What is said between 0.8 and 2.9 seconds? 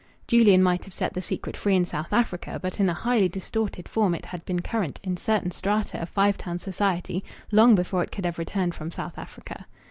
have set the secret free in South Africa, but in